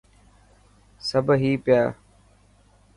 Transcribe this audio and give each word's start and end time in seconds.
سب 1.09 1.25
هي 1.41 1.51
پيا. 1.65 1.83